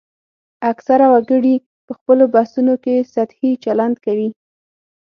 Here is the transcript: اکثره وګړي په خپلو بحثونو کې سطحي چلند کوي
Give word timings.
اکثره 0.71 1.05
وګړي 1.13 1.55
په 1.85 1.91
خپلو 1.97 2.23
بحثونو 2.33 2.73
کې 2.83 3.07
سطحي 3.13 3.51
چلند 3.63 3.95
کوي 4.05 4.29